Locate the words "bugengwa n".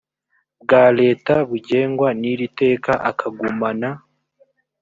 1.49-2.23